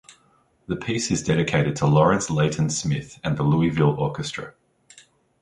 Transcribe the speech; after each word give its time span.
The 0.65 0.75
piece 0.75 1.11
is 1.11 1.21
dedicated 1.21 1.75
to 1.75 1.85
Lawrence 1.85 2.31
Leighton 2.31 2.71
Smith 2.71 3.19
and 3.23 3.37
the 3.37 3.43
Louisville 3.43 3.95
Orchestra. 3.99 4.55